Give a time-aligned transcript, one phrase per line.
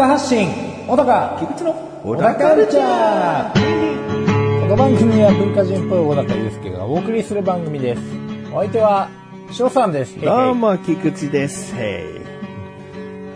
[0.00, 0.48] 高発信
[0.88, 4.60] 小高菊池の小高カルチャー。
[4.62, 8.02] この番組は文化人っぽい小高祐介がお送りする番組です。
[8.50, 9.10] お相手は
[9.52, 10.18] 翔さんです。
[10.18, 11.74] どうも、菊池です。
[11.76, 12.22] へい。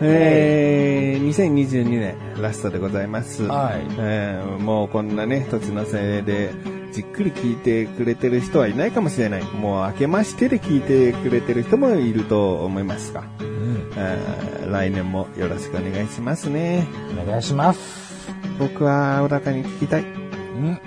[0.01, 3.43] えー、2022年ラストでございます。
[3.43, 3.85] はい。
[3.99, 6.49] えーもうこんなね、年のせいで、
[6.91, 9.43] じっくり聞いてくれてる人はいないかもしれない。
[9.43, 13.91] もう明けましてで聞いてくれてる人もいると思いますが、うん。
[13.95, 16.87] えー来年もよろしくお願いしますね。
[17.21, 18.25] お願いします
[18.59, 20.01] 僕は小高に聞きたい。
[20.01, 20.79] うん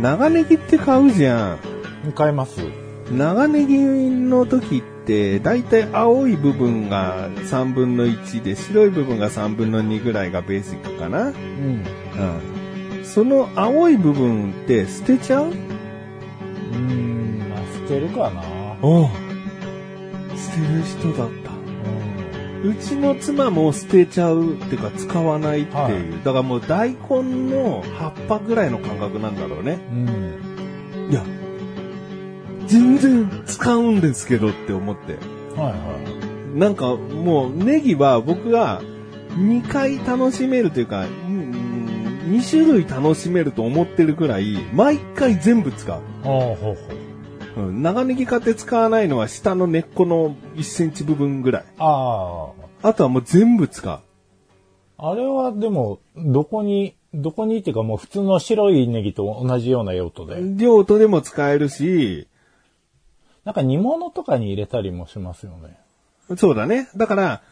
[0.00, 1.58] 長ネギって買うじゃん。
[2.14, 2.60] 買います
[3.10, 3.78] 長ネギ
[4.10, 11.28] の時って、だいたい青い部分が3分の1で、白い部分が3分の2ぐらいがベーシックかな。
[11.28, 13.04] うんうん。
[13.04, 15.46] その青い部分って捨てちゃう？
[15.46, 15.48] う
[16.76, 18.42] んまあ捨てるかな
[18.82, 19.08] お
[20.36, 21.45] 捨てる人だった。
[22.64, 25.76] うちの妻も捨てちゃうっていうか使わないっていう。
[25.76, 26.96] はいだからもう大根
[27.50, 29.78] の葉っぱぐらいの感覚なんだろうね。
[29.90, 31.22] うんいや、
[32.66, 35.14] 全然使うんですけどって思って。
[35.58, 36.16] はいは
[36.54, 38.80] なんかもうネギは僕が
[39.36, 41.04] 2回楽しめるというか、
[42.26, 45.98] 2種類楽しめると思ってるくらい、毎回全部使う。
[45.98, 47.05] いほうほうほう
[47.56, 51.64] うん、長ネギ買って使わないのは下の根っこの1センチ部分ぐらい。
[51.78, 52.50] あ
[52.82, 54.00] あとはもう全部使う。
[54.98, 62.28] ああれはでもどこにどこにっていうかもう普通の白いネギと同じような用途で用途でも使えるし、
[63.44, 65.78] なんか煮物とかに入れたりもしますよね。
[66.36, 66.88] そうだね。
[66.96, 67.42] だから、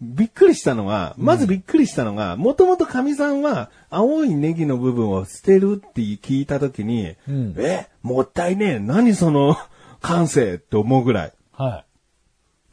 [0.00, 8.78] びっくりしたのは、まずびっくりしたのが、もともと神さんは青いネギの部分を捨てるって聞いたときに、うんえ、もったいねえ。
[8.78, 9.56] 何その
[10.00, 11.32] 感性って思うぐらい。
[11.52, 11.84] は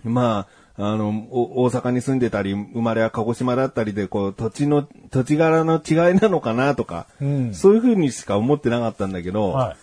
[0.04, 9.54] まあ、あの、お大阪に住んでたり、生まれは鹿児島だったりで、こう、土地の、土地柄の違いなのかなとか、うんそういう風にしか思ってなかったんだけど、い。
[9.54, 9.78] はい。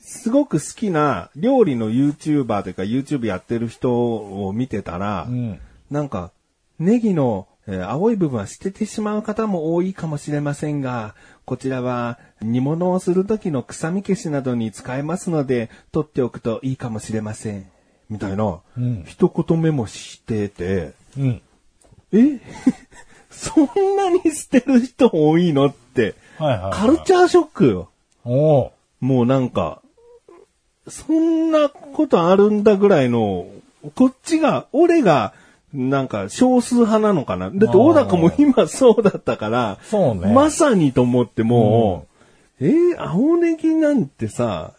[0.00, 5.60] すごく好きな料理の YouTuber というか YouTube やってる人を見てたら、うん。
[5.90, 6.32] なんか、
[6.82, 17.66] ネギの、えー青い部分は捨ててしまう方も多いかもしれませんが、こちらは煮物をする時の臭み消しなどに使えますので、取っておくといいかもしれません。
[18.10, 19.04] みたいな、うん。
[19.06, 21.42] 一言メモしてて、うん。
[22.12, 22.40] え？
[23.30, 26.72] そんなに捨てる人多いのって、はいはいはい。
[26.72, 27.90] カルチャーショックよ。
[28.24, 29.82] もうなんか、
[30.88, 33.46] そんなことあるんだぐらいの、
[33.94, 35.32] こっちが、俺が、
[35.72, 37.50] なんか少数派なのかな？
[37.50, 40.32] だって小高も今そうだったから、そうね。
[40.32, 42.06] まさにと思っても
[42.60, 44.74] う、えー青ネギなんてさ、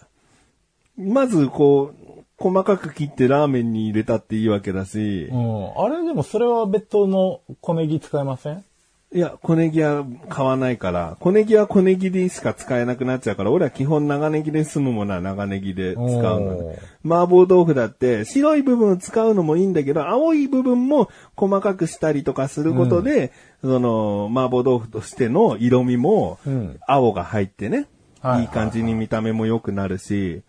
[0.97, 5.83] まずこう、細かく切ってラーメンに入れたっていいわけだし、うん。
[5.83, 8.63] あれでもそれは別途の小ネギ使えません？
[9.13, 16.79] いや、小ネギは買わないから、小ネギは小ネギでしか使えなくなっちゃうから、俺は基本長ネギで済むものは長ネギで使うのね。
[17.05, 23.31] 麻婆豆腐だって、白い部分を使うのもいいんだけど、青い部分も細かくしたりとかすることで、
[23.61, 27.87] その、麻婆豆腐としての色味もうん、青が入ってね、
[28.19, 28.41] はい。
[28.41, 30.41] いい感じに見た目も良くなるし、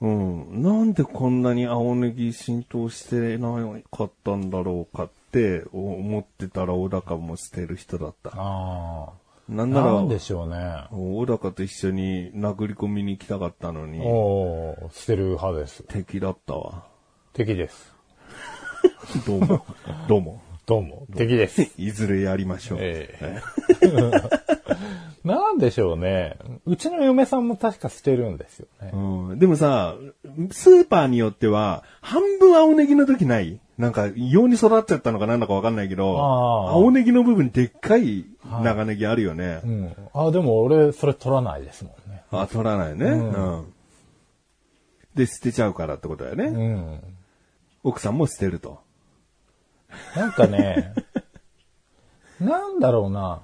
[0.00, 3.52] うん、なんでこんなに青ネギ浸透してな
[3.90, 8.30] かったんだろうかって思ってたら小高も捨てる人だった。
[8.34, 9.12] ああ。
[9.48, 10.84] なんなら、なんでしょうね。
[10.90, 15.82] 小高と一緒に殴り込みに行きたかったのに、おお捨てる派です。
[15.88, 16.84] 敵だったわ。
[17.32, 17.92] 敵です。
[19.26, 19.66] どうも、
[20.08, 20.42] どうも。
[20.64, 21.62] どうも、敵です。
[21.76, 22.78] いずれやりましょう。
[22.80, 23.40] え
[25.24, 26.36] なんでしょうね。
[26.66, 28.90] うちの嫁さんも確か捨てるんですよね。
[28.92, 29.96] うん、でもさ、
[30.50, 38.26] スーパーによっては、半分青ネギの時ないなんか、異様に育っちゃったのかなんだかわかんないけど、青ネギの部分でっかい
[38.62, 39.60] 長ネギあるよね。
[39.64, 39.96] うん。
[40.12, 42.22] あ、でも俺、それ取らないですもんね。
[42.30, 43.72] あ、取らないね、うん。
[45.14, 46.44] で、捨てちゃうからってことだよね。
[46.44, 47.00] うん。
[47.82, 48.80] 奥さんも捨てると。
[50.16, 50.94] なんかね、
[52.40, 53.42] なんだろうな。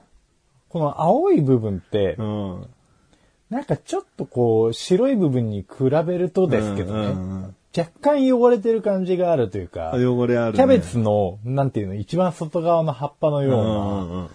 [0.68, 2.66] この青い部分ってう、ん。
[3.48, 10.56] なんかちょっとこう、白い部分に比べるとですけどね、うんうんうん若干汚れてる感じがあるというか、汚れある、ね。
[10.56, 14.30] キャベツの、なんていうの、一番外側の葉っぱのようなん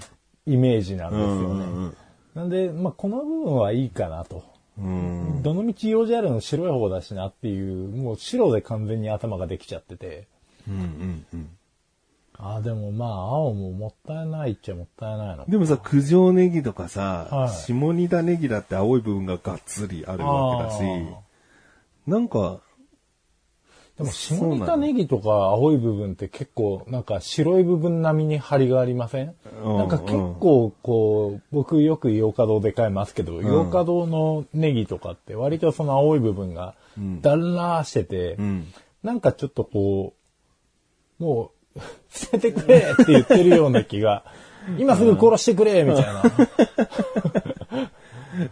[0.46, 1.36] イメージなんですよね。
[1.36, 1.98] うんうんうん
[2.34, 4.44] なんで、まあ、この部分はいいかなと。
[4.80, 5.42] うん。
[5.44, 10.28] どの道用事あるの白い方だしなっていう、もう白で完全に頭ができちゃってて、
[10.68, 11.50] うんうんうん。
[12.40, 15.46] ああ、でもまあ、青ももったいないっちゃもったいないの。
[15.48, 20.84] でもさ、九条ネギとかさ、はい下仁田ネギだって青い部分ががっつりあるわけだし
[22.08, 22.62] なんか、
[23.98, 29.36] でも、下仁田ネギとか青い部分って結構、なんか白い部分並みに張りがありません？
[29.64, 36.74] うんなんか結構、こう、僕よく洋華堂で買いますけど、洋華堂のネギとかって割とその青い部分が
[37.22, 38.68] だらーしてて、うん。
[39.04, 40.14] なんかちょっとこ
[41.20, 41.80] う、もう、
[42.10, 44.24] 捨ててくれって言ってるような気が、
[44.80, 46.24] 今すぐ殺してくれみたいな。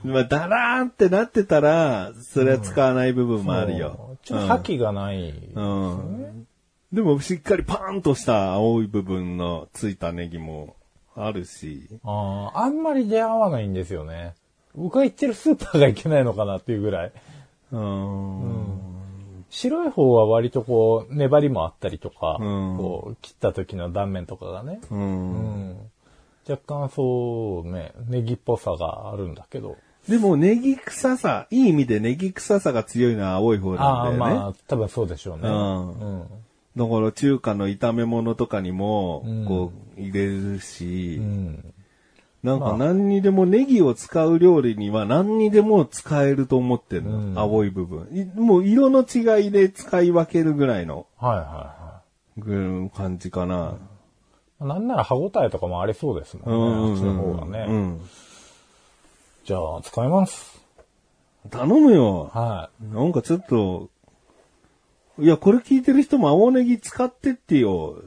[0.03, 4.10] まあ、だらーんってなってたら、それは使わない部分もあるよ。
[4.23, 5.29] ちょっと覇気がない。
[5.53, 6.47] うん。
[6.93, 10.75] でも、しっかりパーンとした青い部分のついたネギも
[11.15, 11.87] あるし。
[12.03, 14.33] あーあんまり出会わないんですよね。
[14.75, 17.11] 僕が行ってるスーパーがいけないのかなっていうぐらい。
[17.71, 18.79] うん。
[19.49, 24.95] 白い方は割とこう、粘りもあったりとか、うんこう、切った時の断面とかがね、う。
[24.95, 25.77] うんん、
[26.47, 29.77] 若干そうね、ネギっぽさがあるんだけど。
[30.11, 34.39] でも、ネギ臭さ、いい意味でネギ臭さが強いのは青い方ああ、なんだよね。
[34.39, 35.47] まあ、多分そうでしょうね。
[35.47, 36.25] うんうん
[36.73, 41.73] だから中華の炒め物とかにもうん、こう、入れるし、うん
[42.43, 48.25] なんか何にでもネギを使う料理には何にでも使えると思ってるの、うん青い部分い。
[48.39, 52.01] もう色の違いで使い分けるぐらいのはいはいは
[52.37, 53.77] ぐ感じかな。
[54.61, 54.65] い。
[54.65, 56.91] なんなら歯応えとかもありそうですもんね。
[56.91, 57.65] あっちの方がね。
[57.67, 58.01] うん。
[59.51, 60.61] じゃあ、使います。
[61.49, 62.31] 頼むよ。
[62.33, 63.89] はなんかちょっと、
[65.19, 67.97] いや、これ聞いてる人も青ネギ使ってってよ。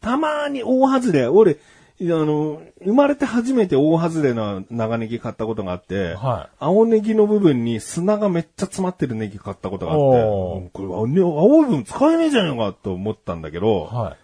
[0.00, 1.26] たまに大外れ。
[1.26, 1.58] 俺、
[1.98, 13.96] いやあの、生まれて初めて大外れな長ネギ買ったことがあって、はい青ネギの部分に砂がめっちゃ詰まってるネギ買ったことがあってこれ青い部分使えねえじゃんかと思ったんだけど、い。
[13.96, 14.16] は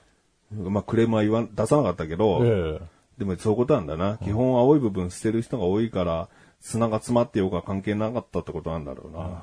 [0.53, 2.49] まあクレームは言わん出さなかったけど、い。
[2.49, 4.17] ええでもそういうことなんだな。
[4.19, 6.29] 基本青い部分捨てる人が多いから、
[6.61, 9.43] 砂が詰まってようが関係なかったってことなんだろうな。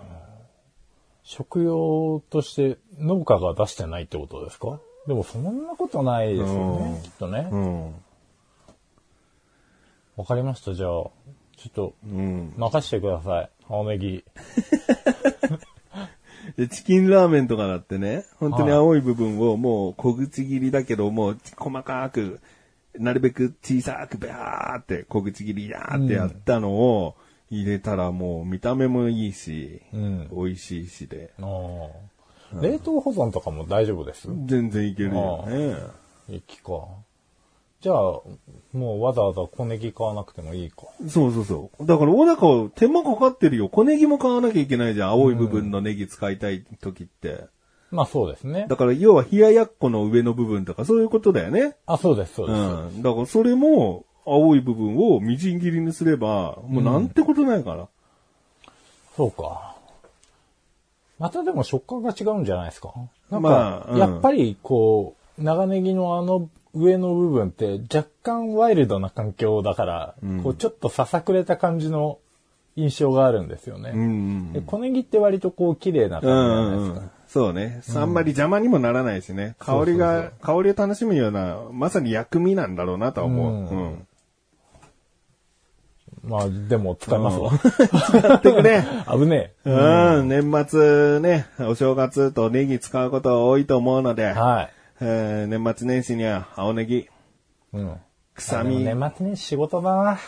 [1.23, 4.79] 食用として農家が出してないってことですか？
[5.07, 7.47] でもそんなことないですようんね、きっとね。
[7.51, 7.95] うん。
[10.17, 10.73] わかりました。
[10.73, 11.11] じゃあ、ちょ
[11.67, 12.53] っと、うん。
[12.57, 13.49] 任してください。
[13.67, 14.23] 青ネギ。
[16.57, 22.39] で、チキンラーメンとかだってね、本当に青い部分をもう小口切りだけど、もう細かく、
[22.99, 27.15] なるべく小さくビャーって小口切りやーってやったのを
[27.49, 30.29] 入れたらもう見た目もいいし、うん。
[30.31, 34.27] 美味しいしで、あー冷凍保存とかも大丈夫です？
[34.45, 35.75] 全然いけるよね。
[36.29, 36.87] いい気か。
[37.81, 37.95] じゃあ、
[38.73, 40.87] もうわざわざ小ネギ買わなくてもいいか。
[41.07, 41.85] そうそうそう。
[41.85, 43.69] だから、小高手間かかってるよ。
[43.69, 45.09] 小ネギも買わなきゃいけないじゃん。
[45.09, 47.45] 青い部分のネギ使いたい時って。
[47.91, 48.65] まあそうですね。
[48.69, 51.75] だから、要は冷ややっこの上の部分とかそういうことだよね。
[51.85, 52.55] あ、そうです、そううで
[52.91, 52.99] す。
[52.99, 53.01] ん。
[53.03, 57.87] だからそれも、青い部分をみじん切りにすれば、もうなんてことないから。
[59.15, 59.75] そうか。
[61.19, 62.91] またでも食感が違うんじゃないですか？
[63.29, 72.17] なんか、まあうんやっぱりこう、長ネギのあの上の部分って若干ワイルドな環境だから、こうちょっとささくれた感じの
[72.75, 73.91] 印象があるんですよね。
[73.93, 74.53] うん。
[74.53, 76.99] で小ネギって割とこう綺麗なう感じじゃないんですか。
[76.99, 77.11] うん。
[77.35, 77.81] そうね。
[77.93, 79.57] あんまり邪魔にもならないしね。
[79.59, 83.53] 香りが、香りを楽しむような、まさに薬味なんだろうなとは思う。
[83.53, 84.07] うんうん。
[86.23, 87.51] まあでも使いますわ。
[88.23, 88.81] やってくれ。
[89.11, 94.31] 危ねうん、年末ね、お正月とネギ使うことが多いと思うので、え。
[94.31, 94.69] はい。
[95.01, 97.09] えー年末年始には青ネギ、
[97.73, 97.97] うん。
[98.35, 100.19] 臭み、年末年始仕事だな。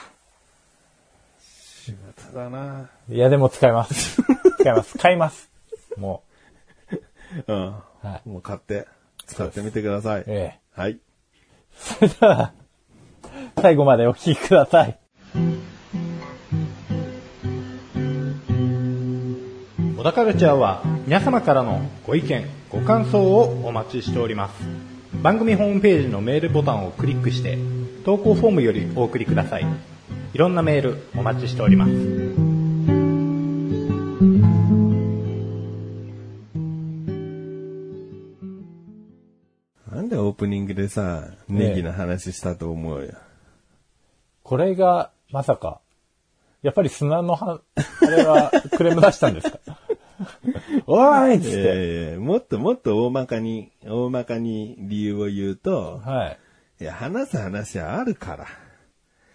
[2.33, 2.89] だな。
[3.09, 4.21] いやでも使います。
[4.59, 4.97] 使います。
[4.97, 5.49] 買います。
[5.95, 6.26] もう
[7.39, 7.43] ん。
[7.47, 7.83] う。
[8.01, 8.29] はい。
[8.29, 8.87] もう買って、
[9.25, 10.23] 使ってみてください。
[10.27, 10.59] ええ。
[10.79, 10.99] はい。
[11.73, 12.53] それでは、
[13.61, 14.97] 最後までお聞きください。
[19.97, 24.53] 小田カルチャーは皆様からのご意見、ご感想をお待ちしております。
[25.21, 27.57] 番組ホームページのメールボタンをクリックして、
[28.05, 29.65] 投稿フォームよりお送りください。
[30.33, 32.46] いろんなメールお待ちしております。
[40.87, 43.13] でさ、ネギの話したと思うよ。
[44.43, 45.81] これが、まさか、
[46.63, 47.59] やっぱり砂のは、
[48.01, 49.59] あれはクレーム出したんですか？
[50.87, 51.59] おーいっつっいて。
[51.67, 56.39] やいやもっともっと大まかに、大まかに理由を言うと、はい。
[56.79, 58.45] いや、話す話はあるから。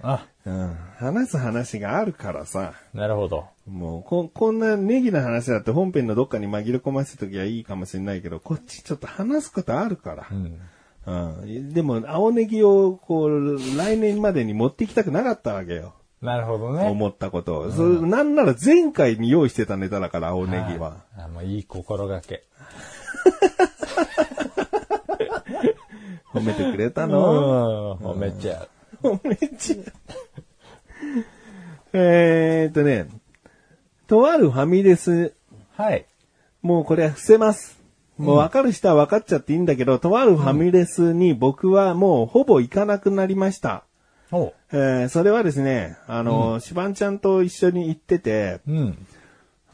[0.00, 0.76] あ、うん。
[0.96, 2.72] 話す話があるからさ。
[2.94, 3.46] なるほど。
[3.68, 10.26] もう、こ、こんなネギの話だって本編のどっかに紛れ込ませときはいいかもしれないけど、こっちちょっと話すことあるから。
[10.30, 10.58] うん。
[11.06, 11.72] うん。
[11.72, 15.94] でも、青ネギを、こう、来年までに持ってきたくなかったわけよ。
[16.20, 16.88] なるほどね。
[16.88, 17.72] 思ったことを。
[17.72, 20.98] それなんなら前回に用意してたネタだから、青ネギは。
[21.18, 22.44] あもういい心がけ。
[26.32, 28.66] 褒めてくれたうん、の褒めちゃ
[29.02, 29.84] 褒めちゃう。
[31.92, 33.08] えーっとね、
[34.06, 35.34] とあるファミレス、う。
[35.76, 36.06] はい。
[36.62, 37.81] もうこれは伏せます。
[38.18, 43.84] もう分かる人は分かっちゃっていいんだけど、とあるファミレスに僕はもうほぼ行かなくなりました。
[44.72, 49.06] えーそれはですね、あの、シバンちゃんと一緒に行ってて、うん。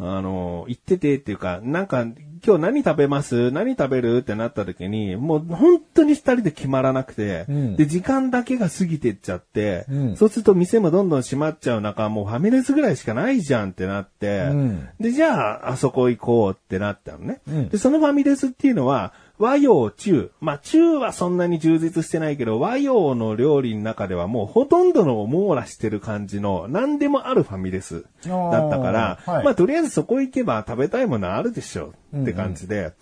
[0.01, 2.07] あの、行っててっていうか、なんか、
[2.45, 3.51] 今日何食べます？
[3.51, 4.19] 何食べる？
[4.19, 7.77] ってなった時に、もう本当に二人で決まらなくて、うん。
[7.77, 10.17] で、時間だけが過ぎてっちゃって、うん。
[10.17, 14.89] そうすると店もどんどん閉まっちゃう中、もうファミレスぐらいしかないじゃんってなって、うん。
[15.01, 17.41] で、じゃあ、あそこ行こうってなったのね。
[17.49, 17.69] うん。
[17.69, 20.31] で、そのファミレスっていうのは、和洋中。
[20.41, 32.93] まあ、中はそんなに充実してないけど、和洋の料理の中ではもうほとんどの網羅してる感じの、何でもあるファミレスだったから、はいまあ、とりあえずそこ行けば食べたいものあるでしょって感じで、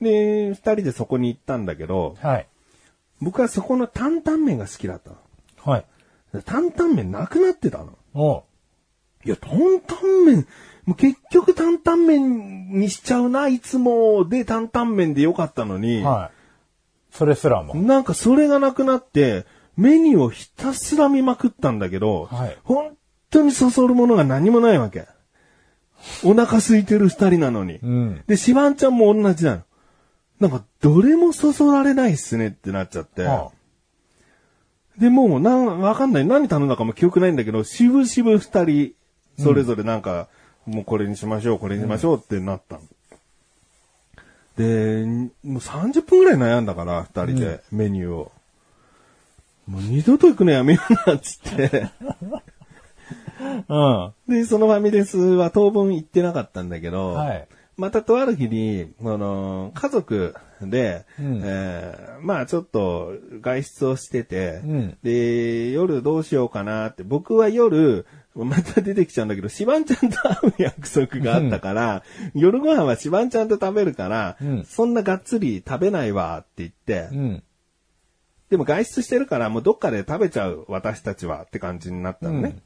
[0.00, 2.46] で、二人でそこに行ったんだけど、はい。
[3.20, 5.12] 僕はそこの担々麺が好きだった
[5.70, 5.84] はい。
[6.32, 6.42] の。
[6.42, 8.44] 担々麺なくなってたの。
[9.24, 9.80] いや、担々
[10.24, 10.46] 麺、
[10.88, 17.14] もう結局担々麺にしちゃうな、いつもで担々麺でよかったのに、はい。
[17.14, 17.74] それすらも。
[17.74, 19.44] なんかそれがなくなって、
[19.76, 22.96] メニューをひたすら見まくったんだけど、はい本
[23.28, 25.06] 当にそそるものが何もないわけ。
[26.24, 27.80] お腹空いてる二人なのに。
[27.82, 28.22] うん。
[28.26, 29.62] で、シバンちゃんも同じなの。
[30.40, 33.24] なんか、どれもそそられないっすねってなっちゃって。
[33.24, 33.52] は
[34.96, 36.24] で、もう、なん、わかんない。
[36.24, 38.92] 何頼んだかも記憶ないんだけど、しぶしぶ二人、
[39.38, 40.28] それぞれなんか、
[40.68, 42.82] もうこれにしましょう、これにしましょうってなったの。
[44.56, 45.04] で、
[45.44, 48.32] もう30分ぐらい悩んだから、二人で、メニューを。
[49.66, 51.88] もう二度と行くのやめような、っつって。
[53.68, 54.12] うん。
[54.28, 57.48] で、そのファミレスは当分行ってなかったんだけど、はい
[57.78, 68.04] またとある日に、あの、家族で、うんえーまあちょっと外出をしてて、うんで、夜どうしようかなって、僕は夜、
[68.44, 72.02] また出てきちゃうんだけど、シバンちゃんと会う約束があったから、
[72.34, 74.64] 夜ご飯はシバンちゃんと食べるから、うん。
[74.64, 77.42] そんながっつり食べないわって言って、うん。
[78.50, 82.56] でも外出してるからもうどっかで食べちゃう私たちはって感じになったのね。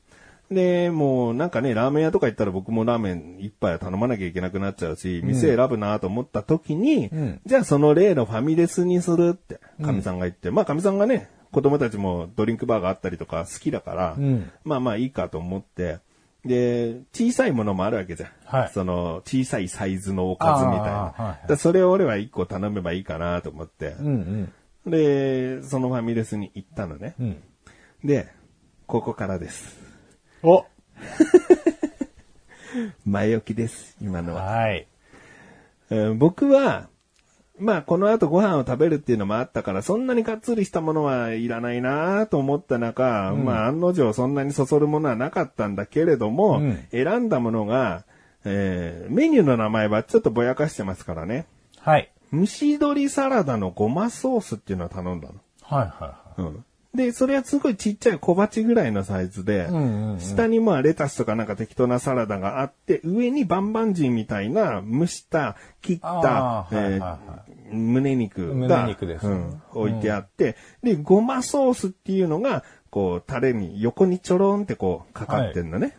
[0.51, 7.41] で、もうなんかね、ラーメン屋とか行ったら僕もラーメン一杯は頼まなきゃいけなくなっちゃうし、店選ぶなと思った時に、うん。
[7.47, 15.99] じゃあその例のファミレスにするって、神さんが言って、まあ神さんがね、子供たちもドリンクバーがあったりとか好きだから、うんまあまあいいかと思って、
[16.45, 18.31] で、小さいものもあるわけじゃん。
[18.45, 20.91] はいその小さいサイズのおかずみたいな。
[20.91, 23.97] はいはいそれを俺は一個頼めばいいかなと思って。
[24.01, 24.07] うん
[24.85, 24.91] うん。
[24.91, 27.15] で、そのファミレスに行ったのね。
[27.21, 27.43] うん。
[28.03, 28.29] で、
[28.87, 29.79] ここからです。
[30.43, 30.65] お
[33.05, 34.43] 前置きです、今のは。
[34.43, 34.87] はい。
[35.91, 36.89] うん僕は、
[37.59, 48.05] まあ、この後ご飯を食べるっていうのもあったから、そんなにがっつりしたものはいらないなと思った中、まあ、案の定そんなにそそるものはなかったんだけれども、うん選んだものが、
[48.45, 51.47] えーメニューの名前はちょっとぼやかしてますからね。
[51.79, 52.11] はい。
[52.33, 55.35] 蒸し鶏サラダのごまソースっていうのを頼んだの。
[55.63, 56.65] はいはうん。
[56.95, 59.67] で、それはすごいちっちゃい小鉢ぐらいのサイズで、
[60.19, 67.01] 下にまあレタスとかなんか適当なサラダがあって、上にバンバンジーみたいな蒸した、切ったえ
[67.71, 69.33] 胸肉が、胸肉ですね。
[69.33, 75.97] うん置いてあって、で、ごまソースっていうのが、こう、タレに横にちょろんってこう、かかってんのね。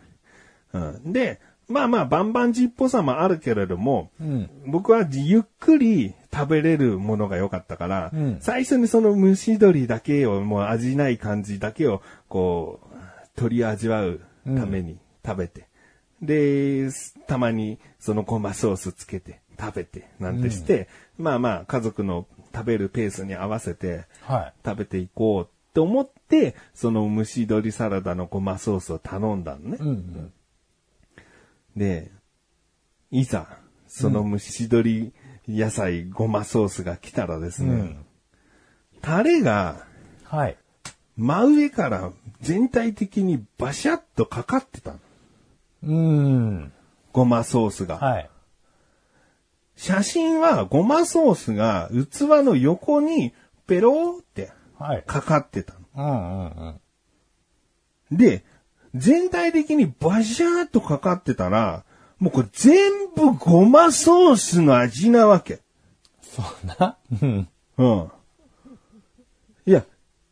[0.74, 1.12] うん。
[1.12, 4.50] で、まあまあ、バンバンジーっぽさもあるけれども、うん。
[4.68, 15.68] 僕はゆっくり食べれるものが良かったから、うん最初にその蒸し鶏だけを、もう味ない感じだけを、こう、取り味わうために食べて、
[16.22, 16.90] で、
[17.28, 20.88] たまにそのごまソースつけて食べて、なんてして、
[21.18, 24.54] まあまあ、家族の食べるペースに合わせて、はい。
[24.66, 29.78] 食べていこうって思って、その蒸し鶏サラダのごまソースを頼んだのね。
[29.80, 30.34] うんうん。
[31.76, 32.12] で、
[33.12, 35.14] いざ、その蒸し鶏
[35.48, 38.06] 野菜ごまソースが来たらですね、うん
[39.02, 39.86] タレが
[40.24, 40.58] はい。
[41.16, 45.00] 真上から全体的にバシャッとかかってたの。
[45.84, 46.72] うん。
[47.12, 47.98] ごまソースが。
[47.98, 48.30] はい。
[49.76, 53.34] 写真はごまソースが器の横に
[53.68, 55.04] ペローってはい。
[55.06, 55.80] かかってたの。
[55.96, 56.78] うんうん
[58.12, 58.18] うん。
[58.18, 58.44] で、
[58.96, 61.84] 全体的にバシャーっとかかってたら、
[62.24, 65.60] もうこれ全部ごまソースの味なわけ。
[66.22, 66.96] そうな。
[67.22, 67.50] うん。
[67.78, 68.12] うん。
[69.66, 69.84] いや、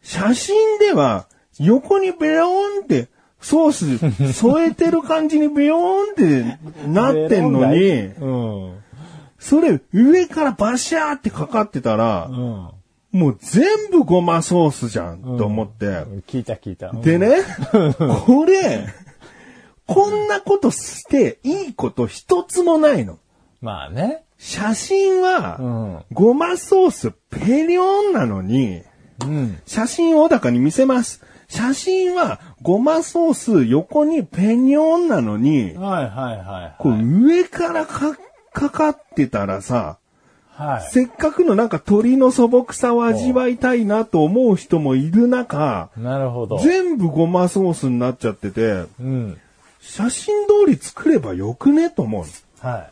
[0.02, 1.28] 写真では、
[1.60, 3.10] 横にベヨーンって、
[3.42, 8.84] ソース添えてる感じにベヨーンってなってんのに、うん。
[9.38, 12.70] それ上からバシャーってかかってたら、うん。
[13.12, 16.06] もう全部ごまソースじゃん、と思って。
[16.26, 16.94] 聞いた聞いた。
[16.94, 17.36] でね、
[18.26, 18.88] これ、
[19.94, 23.20] こんなことしていいこと一つもないの。
[23.62, 24.24] まあね。
[24.38, 26.06] 写真うは、ん。
[26.12, 28.84] ごまソースペリオンなのに、
[29.24, 29.60] うん。
[29.66, 31.24] 写真を小高に見せます。
[31.48, 37.04] 写真はごまソース横にペニョンなのに、はいはいはいこうはい。
[37.04, 38.18] 上からか
[38.54, 39.98] かかってたらさ、
[40.54, 40.90] はい。
[40.92, 46.58] せっかくのなんか鳥の素朴さを味わいたいなと思う人もいる中、なるほど。
[46.60, 49.38] 全部ごまソースになっちゃってて、うん。
[49.82, 51.90] 写真通り作ればよくね？
[51.90, 52.26] と思う
[52.64, 52.70] の。
[52.70, 52.88] は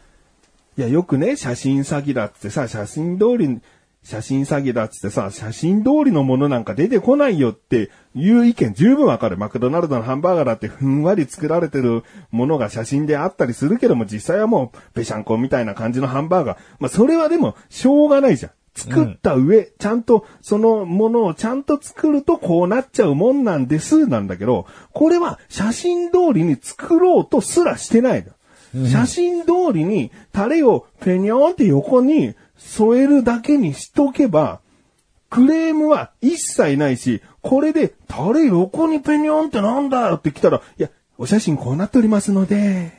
[0.77, 3.60] いや、よくね、写真詐欺だってさ、写真通り、
[4.01, 9.38] 写真詐欺だっつってさ、写真通りのものなんか出てこないよっていう意見十分わかる。
[9.38, 16.58] マクドナルドのハンバーガーだってふんわり作られてるものが写真であったりするけども、実際はもう、ぺしゃんこみたいな感じのハンバーガー。
[16.79, 18.51] まあ、それはでも、しょうがないじゃん。
[18.80, 28.32] 作った上、ちゃんと、そのものをちゃんと作るとこうなっちゃうもんなんです、なんだけど、これは写真通りに作ろうとすらしてないの。
[28.88, 34.62] 写真通りにタレをペニョンって横に添えるだけにしとけば、
[35.30, 42.99] クレームは一切ないし、これでタレ横にペニョンってなんだよって来たら、いや、お写真こうなっておりますので、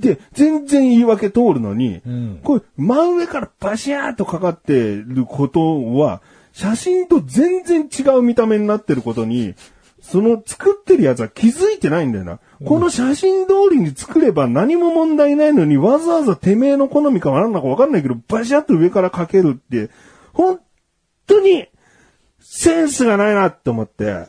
[0.00, 6.22] で、全然言い訳通るのに、んこれ真上からバシャーっとかかってることは、
[6.52, 9.54] 写真と全然違う見た目になってることに、
[10.00, 12.38] その作ってるやつは気づいてないんだよな。
[12.64, 19.90] この写真通りに作れば何も問題ないのに、わざわざてめえの好みかなんだかわかんないけど、バシャッと上からかけるって、
[20.32, 20.60] 本
[21.26, 21.66] 当に、
[22.40, 24.26] センスがないなって思って、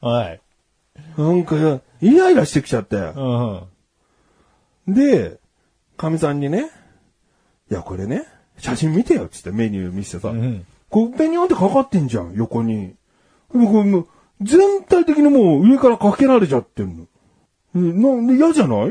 [0.00, 0.40] はい。
[1.16, 2.96] なんか、イライラしてきちゃって。
[2.96, 4.94] うん。
[4.94, 5.38] で、
[5.96, 6.70] かみさんにね、
[7.70, 8.24] いや、これね、
[8.58, 12.94] 写真見てよ、つってメニュー見せてさ、んこう、ペニョンってかかってんじゃん、横に。
[13.52, 14.08] でもこれもう
[14.40, 17.06] 全体的にもう上からかけられちゃってんの。
[17.74, 18.88] うんなんで嫌じゃない？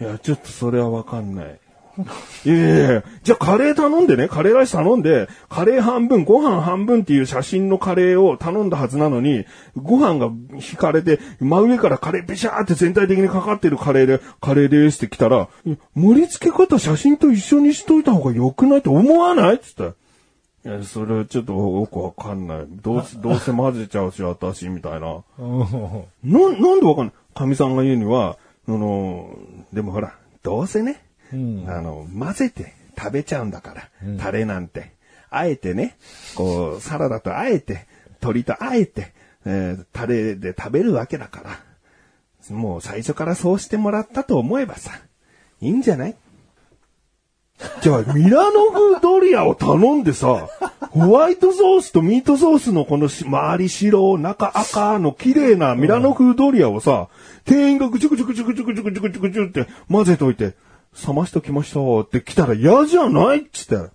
[0.00, 1.59] いや、ちょっとそれはわかんない。
[2.44, 9.44] いやいやいやじゃあカレー頼んでね、カレーライス頼んで、カレー半分、ご飯半分っていう写真のカレーを頼んだはずなのに、
[9.76, 15.48] ご飯が引かれて、真上からカレーペシャーって全体的にかかってるカレーで、カレーですって来たら、
[15.94, 19.56] 盛り付け方写真と一緒にしといた方が良くないって思わない？
[19.56, 19.92] っつって。
[20.62, 22.66] いや、それはちょっとよくわかんない。
[22.68, 25.22] どうせ、 どうせ混ぜちゃうし、私、みたいな。
[25.38, 26.04] うん。
[26.24, 27.12] な、なんでわかんない？
[27.34, 28.36] 神さんが言うには、
[28.68, 29.30] あの、
[29.72, 31.02] でもほら、どうせね、
[31.32, 34.98] うん、あの、混ぜて食べちゃうんだから、うん、タレなんて。
[35.32, 35.96] あえてね、
[36.34, 37.86] こう、サラダとあえて、
[38.20, 39.12] 鶏とあえて、
[39.46, 41.42] えー、タレで食べるわけだか
[42.50, 44.90] ら、もう最初からそうしてもらったと思えばさ、
[45.60, 46.16] いいんじゃない？
[47.80, 50.48] じゃあ、ミラノ風ドリアを頼んでさ、
[50.90, 57.08] ホワイトソースとミートソースのこの周り白、中赤の綺麗なミラノ風ドリアをさ、
[57.44, 60.54] 店員がぐちゅぐちゅぐちゅぐちゅぐちゅぐちゅぐちゅって混ぜといて、
[61.06, 63.90] 冷ましときましたって来たら嫌じゃないっつって。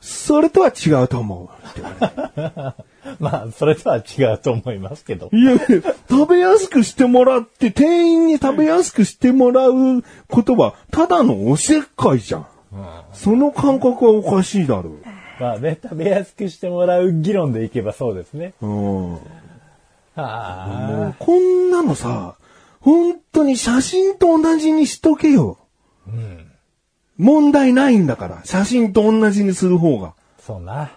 [0.00, 2.92] それとは違うと思うって言われて。
[3.20, 5.28] まあ、それとは違うと思いますけど。
[5.32, 5.58] いや
[6.10, 12.46] 食べやすくしてもらって、店員に食べやすくしてもらうことは、ただのおせっかいじゃん。
[13.12, 14.92] その感覚はおかしいだろ
[15.38, 18.54] まあね、食べやすくしてもらう議論でいけばそうですね。
[18.62, 18.66] う。
[18.66, 19.12] うん。
[19.14, 19.20] は
[20.16, 21.14] あ。
[21.18, 22.36] こんなのさ、
[22.80, 25.58] 本当に写真と同じにしとけよ。
[27.18, 30.14] 問題ないんだから、写真と同じにする方が。
[30.38, 30.92] そうな。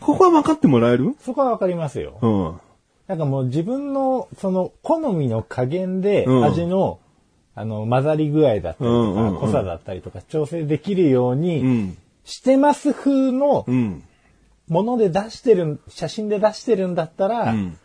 [0.00, 1.16] ここは分かってもらえる？
[1.20, 2.18] そこはわかりますよ。
[2.22, 2.60] うん。
[3.06, 7.00] なんかもう自分の、その、好みの加減でうん味の、
[7.54, 11.96] あの、混ざり具合だったりうんうんうんとか、濃さだったりとか調整できるよううにん。
[12.24, 14.02] してます風のうん。
[14.68, 17.78] もので出してる、写真で出してるんだったら、うん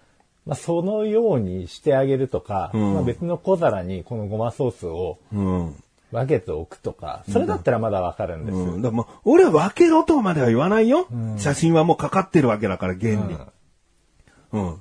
[0.46, 5.76] まあ、そのようにしてあげるとか、うんまあ、別の小皿にこのごまソースをうん。
[6.14, 8.64] 分けておくとか、それだったらまだわかるんですよ。
[8.76, 8.82] うん。
[8.82, 11.08] だもう俺は分けろとまでは言わないよ。
[11.38, 13.18] 写真はもうかかってるわけだから、原理。
[13.18, 13.26] うん。
[13.34, 14.80] だか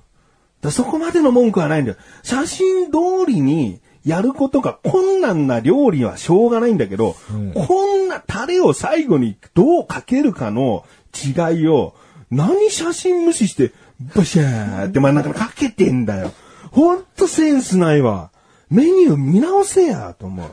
[0.62, 1.96] らそこまでの文句はないんだよ。
[2.22, 7.16] 写真通りにやることが困難な料理はしょうがないんだけど、
[7.54, 11.94] こんなタレを最後にどうかけるかの違いを、
[12.30, 13.72] 何写真無視して、
[14.14, 16.32] バシャーって真ん中にかけてんだよ。
[16.70, 18.30] ほんとセンスないわ。
[18.70, 20.50] メニュー見直せや、と思う。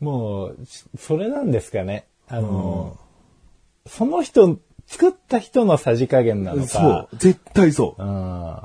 [0.00, 2.06] もう、しそれなんですかね。
[2.28, 2.96] あの、
[3.86, 6.68] その人作った人のさじ加減なのか。
[6.68, 7.16] そう。
[7.16, 8.02] 絶対そう。
[8.02, 8.58] うん。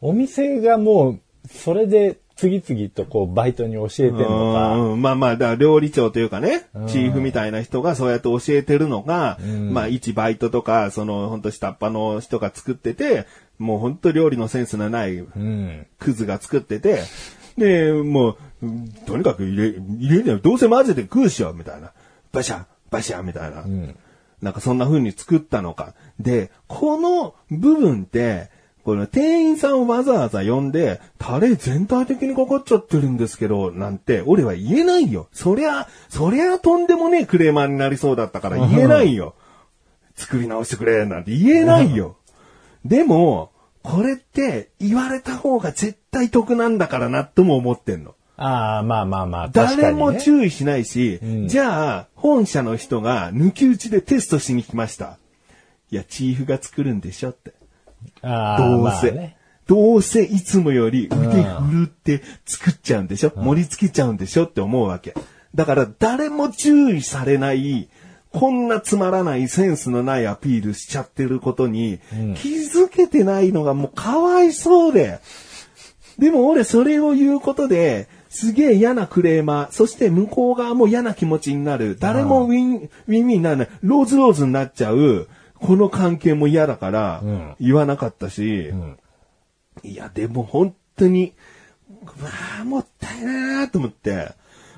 [0.00, 4.76] お店がもう、それで次々とこう、バイトに教えてんのか。
[4.76, 9.38] うんまあまあ、だ料理長というかね、チーフみたいな人がそうやって教えてるのが、
[9.72, 13.26] まあ一バイトとか、その本当下っ端の人が作ってて、
[13.58, 15.86] もう本当料理のセンスのないうん。
[15.98, 17.02] クズが作ってて、
[17.56, 18.47] で、もう、うん
[19.06, 20.38] とにかく入れ、入れるよ。
[20.38, 21.92] どうせ混ぜて食うしよ、みたいな。
[22.32, 23.64] バシャ、バシャ、みたいな。
[24.42, 25.94] なんかそんな風に作ったのか。
[26.18, 28.50] で、この部分って、
[28.84, 35.28] この店員さんをわざわざ呼んで、タレ全体的にかかっちゃってるんですけど、なんて、俺は言えないよ。
[35.32, 39.34] そりゃ、そりゃとんでもねえクレーマーになりそうだったから言えないよ。
[40.16, 42.16] 作り直してくれ、なんて言えないよ。
[42.84, 48.14] でも、これって言われた方が絶対得なんだからなとも思ってんの。
[48.38, 50.04] ああ、まあまあまあ、確か誰に、ね。
[50.04, 55.18] も注意しないし、んじゃあ、本社の人が抜き打ちでテストしに来ました。
[55.90, 57.52] いや、チーフが作るんでしょって。
[58.22, 59.10] ああどうせ。
[59.12, 65.14] まあねどうせいつもより腕振るって作っちゃうんでしょ、盛り付けちゃうんでしょって思うわけ。
[65.54, 67.90] だから誰も注意されない、
[68.32, 72.00] こんなつまらないセンスのないアピールしちゃってることに、
[72.36, 75.20] 気づけてないのがもうかわいそうで。
[76.18, 88.72] でも俺それを言うことで、すげえ嫌なクレーマー、そして向こう側も嫌な気持ちになる、誰もウィン、ウィンウィンにならない、ローズローズになっちゃう、この関係も嫌だからん、言わなかったし、
[89.82, 91.32] いや、でも本当に、
[91.90, 94.32] うわあ、もったいないなと思って、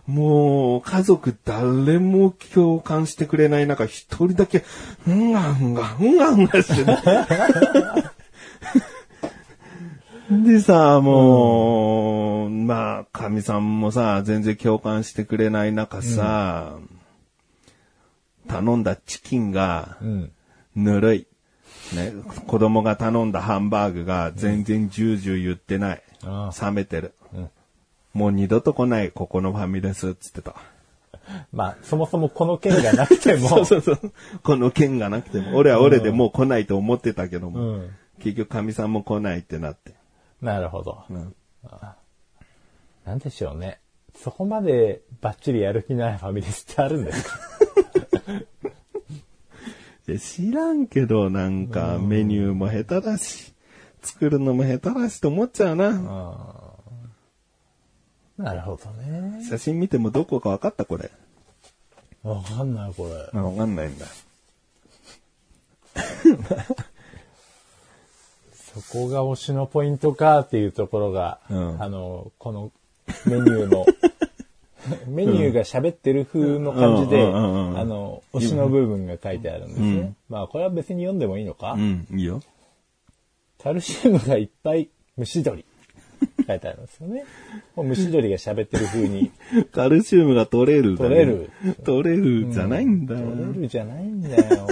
[0.06, 4.64] もう、家族誰も共感してくれない中、一人だけ、
[5.06, 6.98] うんがうんが、うんがうんがしてね。
[10.30, 16.78] でさ、もう、まあ、神さんもさ、全然共感してくれない中さ、
[18.48, 20.32] 頼んだチキンが、うん。
[20.76, 21.26] ぬるい。
[21.94, 22.12] ね、
[22.46, 26.02] 子供が頼んだハンバーグが全然ジュージュー言ってない。
[26.22, 27.14] あ冷めてる。
[28.12, 30.54] もう二度と来ない、ここのファミレス、つってた。
[31.52, 34.12] まあ、そもそもこの件がなくても、 そうそうそう。
[34.42, 37.90] この件がなくても、俺は俺でもう来ないと思ってたけども、うん
[38.20, 39.94] 結局神さんも来ないってなって。
[40.40, 41.04] なるほど。
[41.12, 41.34] ん
[43.04, 43.80] なんでしょうね。
[44.16, 47.38] そこまでバッチリやる気ないファミレスってあるんですか？
[50.18, 53.54] 知らんけど、なんかメニューも下手だし、
[54.02, 55.92] 作るのも下手だしと思っちゃうな。
[58.36, 59.44] なるほどね。
[59.48, 61.10] 写真見てもどこか分かったこれ。
[62.24, 63.30] わかんない、これ。
[63.32, 64.06] あ分かんないんだ。
[68.74, 72.70] そこが推しのポイントかっていうところが、うんあの、この
[73.26, 73.84] メニューの、
[75.08, 80.14] メニューが喋ってる風の感じで、うんうんうんうんあの、推しの部分が書いてあるんですね。
[80.28, 82.42] まあ、これは別に読んでもいいのか、うん、いいよ。
[83.62, 85.64] カルシウムがいっぱい蒸し鶏。
[86.46, 87.24] 書いてあるんですよね。
[87.76, 89.30] もう蒸し鶏が喋ってる風に。
[89.72, 91.50] カルシウムが取れるだね、取れる
[91.84, 93.20] 取れるじゃないんだよ。
[93.30, 94.66] 取れるじゃないんだよ。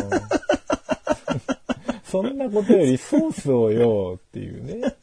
[2.09, 4.95] そんなことよりソースをよっていうね。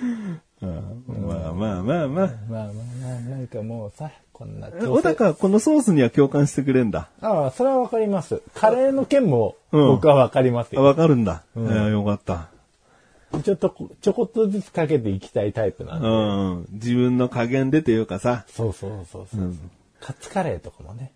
[0.60, 1.82] まあまあまあまあ。
[1.82, 7.08] まあまあまあ、なんかもうさ、こんな小高、このソースには共感してくれんだ。
[7.20, 8.42] ああ、それはわかります。
[8.54, 10.82] カレーの件もうん僕はわかりますあよ。
[10.82, 11.44] わかるんだ。
[11.56, 12.48] いやよかった。
[13.42, 16.08] ちょっとこ、ちょこっとずつかけていきたいタイプなんで。
[16.08, 16.66] うん。
[16.72, 18.44] 自分の加減でというかさ。
[18.48, 19.54] そうそうそうそう。
[20.00, 21.12] カツカレーとかもね。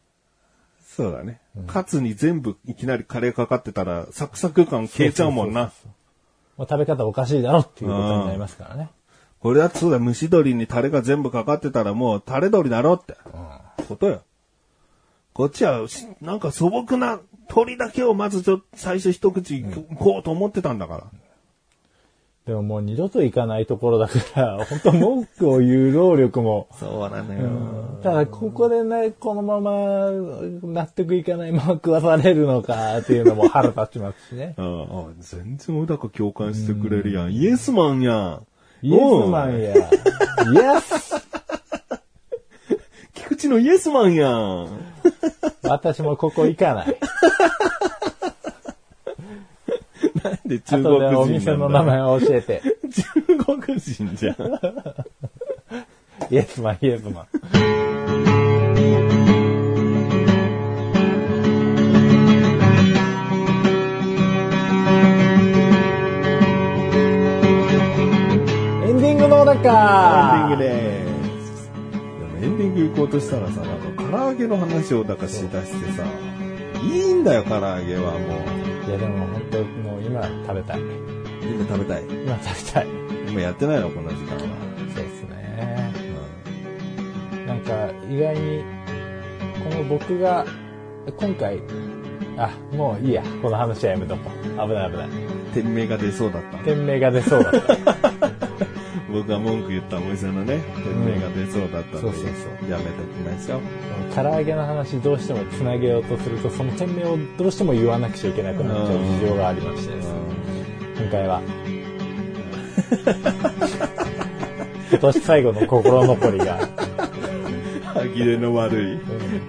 [0.97, 1.41] そうだね。
[1.67, 5.73] カツに全部いきなりカレーかかってたら、サクサク感消えちゃうもんな。
[6.57, 8.91] もう食べ方おかしいだろっていうことになりますからね。
[9.41, 13.17] これだってそうだ、蒸し鶏にタレが全部かかってたらもうタレ鶏だろって。
[13.89, 14.23] ことよ。
[15.33, 19.65] こっちはし、なんか素朴な鶏だけをまずちょっと最初一口い
[19.99, 21.05] こうと思ってたんだから。
[22.47, 26.69] でももう二度と行かないところだから、 本当文句を言う労力も。
[26.79, 27.49] そうなのよ。
[28.03, 30.11] ただ、ここでね、このまま
[30.63, 34.55] 納得いかないまま食わされるのかっていうのも腹立ちますしね。
[34.59, 34.87] う んあ
[35.21, 37.33] 全然小高共感してくれるやん。
[37.33, 38.47] イエスマンやん。
[38.83, 39.75] イエスマンや。
[39.75, 41.15] イエス
[43.15, 44.69] 菊池のイエスマンやん。
[45.63, 46.97] 私もここ行かない。
[50.25, 52.63] なんで中国人店のなんだ名前を教えて。
[52.91, 53.03] 中
[53.61, 54.37] 国人じゃん。
[56.31, 57.27] イエスマン、イエスマン。
[68.87, 71.05] エンディングの中エンディングで
[71.53, 71.71] す。
[71.75, 71.79] で
[72.25, 76.05] もエンディング行こうとしたらさ、なんか唐揚げの話をだかしだしてさ、
[76.85, 78.89] いいんだよ、唐揚げはもう。
[78.89, 80.81] いやでも本当もう今食べたい。
[80.81, 82.05] 今食べたい。
[82.05, 82.87] 今食べたい。
[83.29, 84.41] 今やってないの、この時間は。
[84.95, 85.93] そうですね。
[87.47, 88.63] なんか意外に、
[89.65, 90.45] この僕が
[91.17, 91.61] 今回、
[92.37, 93.23] あ、もういいや。
[93.43, 94.69] この話はやめとこう。
[94.69, 95.09] 危ない危ない。
[95.55, 96.59] 店名が出そうだった。
[96.59, 98.34] 店名が出そうだった。
[99.15, 103.61] 僕が文句言ったお店のね、店名が出そうだったんで、そうそうそうやめときましょう。
[104.13, 110.15] 唐揚げの話どうしてもつなげようとすると、その店名をどうしても言わなくちゃいけなくなっちゃう事情がありましてですね。
[110.99, 111.41] 今回は。
[114.91, 116.69] 今年最後の心残りが、
[117.85, 118.99] 歯切れの悪い。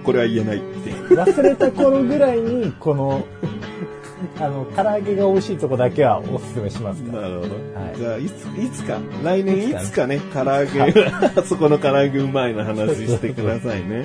[0.04, 0.92] これは言えないって。
[1.12, 3.26] 忘れた頃ぐらいに、この、
[4.40, 7.22] あの、唐揚げが美味しいとこだけはおすすめしますから。
[7.22, 7.48] なるほど。
[7.48, 14.04] はいじゃあ、いつ、いつか、来年いいつかね唐揚げ、 あそこの唐揚げうまいの話してくださいね。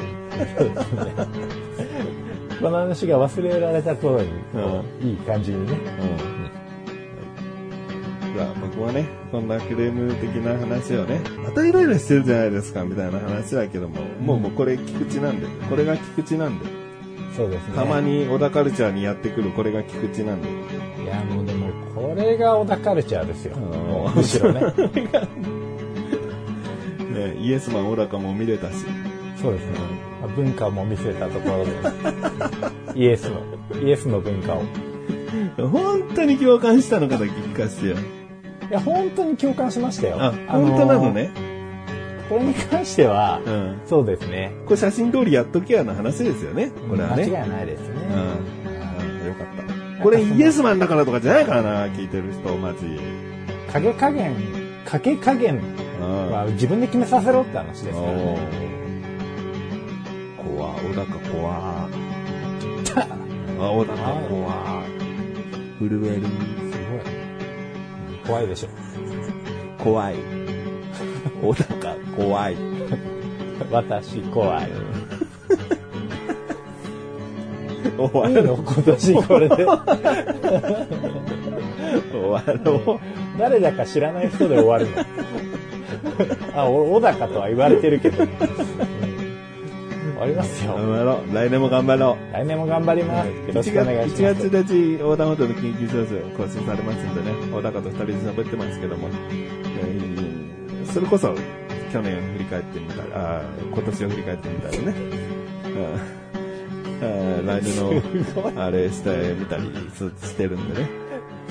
[2.62, 5.74] この話が忘れられた頃に、こういい感じにね。
[5.74, 8.34] うん。
[8.34, 16.66] じゃあ僕はね、こんなクレーム的な話をね、またイライラしてるじゃないですか、みたいな話だけども、もうもうこれ菊池なんで、これが菊池なんで、
[17.36, 17.76] そうですね。
[17.76, 20.50] たまに小田カルチャーにやってくるこれが菊池なんで。
[20.50, 23.56] いや、もうでも、これが小田カルチャーですよ。
[23.58, 24.62] うんむしろね。
[27.12, 28.86] ね、イエスマン小高も見れたし、
[29.42, 29.72] そうですね。
[30.22, 31.72] まあ文化も見せたところで、
[33.00, 33.42] イエスの、
[33.82, 34.64] イエスの文化を。
[35.68, 37.96] 本当に共感したのかだけ聞かせてよ。
[38.70, 40.18] いや、本当に共感しましたよ。
[40.20, 41.12] あ、あのー本当なの。
[41.14, 41.32] ね。
[42.32, 43.82] これに関しては、うん。
[43.86, 44.54] そうですね。
[44.64, 46.72] これ写真通りやっときやの話ですよね。
[46.90, 47.26] これはね。
[47.30, 47.96] 間違いないですね。
[48.10, 48.72] うん。
[48.72, 50.02] あよかった。
[50.02, 52.98] これイエスマンだからとかじゃないからな、聞いてる人、マジ。
[53.74, 54.34] 影加減、
[54.86, 55.60] かけ加減
[56.00, 58.40] うんは自分で決めさせろって話ですからおね。
[60.40, 61.90] ー怖小高怖あ、
[63.60, 63.94] 小高
[64.30, 64.84] 怖
[65.80, 66.22] 震える。
[66.22, 66.28] す
[66.90, 66.98] ご
[68.16, 68.26] い。
[68.26, 68.70] 怖いでしょ。
[69.84, 70.16] 怖い。
[71.42, 72.56] 小高怖い。
[73.72, 74.68] 私怖い。
[77.98, 79.56] 終わいいの今年これで。
[82.12, 83.00] 終わろ
[83.38, 84.92] 誰だか知らない人で終わるの。
[86.56, 88.24] あ、お小高とは言われてるけど。
[88.24, 88.30] うん
[90.12, 90.68] 終わりますう。
[90.68, 90.76] よ。
[90.76, 91.36] 頑張ろう。
[91.36, 92.34] 来年も頑張ろう。
[92.34, 93.28] 来年も頑張ります。
[93.28, 94.24] よろしくお願いします。
[94.24, 99.08] 1月1日、横断歩道の緊急招集更新されますんでね、小高と二人で喋ってますけども、
[99.80, 101.34] えーそれこそ、
[101.92, 104.96] 去年を振り返ってみたり、あー今年を振り返ってみたりね、
[105.66, 110.90] あーあー来年の、あれしてみたりししてるんでね。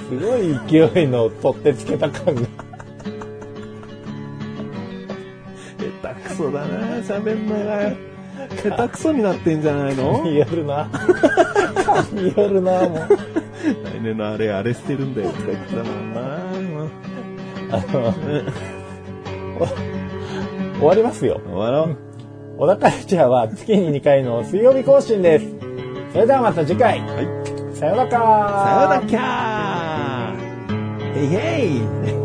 [0.09, 2.40] すごい勢いの取ってつけた感が。
[6.03, 7.92] 下手くそだな喋んのが。
[8.62, 10.24] 下手くそになってんじゃないの？
[10.24, 10.88] によるな。
[12.12, 13.09] によるな、もう。
[13.85, 16.20] 来年のあれ、あれしてるんだよとか言ってたもんな
[17.72, 18.14] あの、
[20.81, 21.43] 終わりますよ。
[21.45, 21.97] 終わろう。
[22.59, 25.47] 小田カルチャーは月に2回の水曜日更新です。
[26.12, 27.01] それではまた次回。
[27.01, 27.77] はい。
[27.77, 28.21] さようならさよ
[28.88, 32.20] ならキャーヘイヘイ